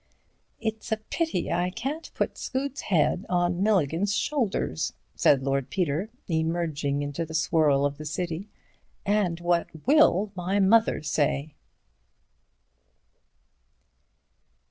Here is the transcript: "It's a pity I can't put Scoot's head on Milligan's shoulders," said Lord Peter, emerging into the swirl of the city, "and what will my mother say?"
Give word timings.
"It's 0.59 0.91
a 0.91 0.97
pity 0.97 1.51
I 1.51 1.69
can't 1.69 2.09
put 2.15 2.35
Scoot's 2.35 2.81
head 2.81 3.23
on 3.29 3.61
Milligan's 3.61 4.15
shoulders," 4.17 4.93
said 5.13 5.43
Lord 5.43 5.69
Peter, 5.69 6.09
emerging 6.27 7.03
into 7.03 7.23
the 7.23 7.35
swirl 7.35 7.85
of 7.85 7.99
the 7.99 8.05
city, 8.05 8.49
"and 9.05 9.39
what 9.41 9.67
will 9.85 10.31
my 10.33 10.59
mother 10.59 11.03
say?" 11.03 11.53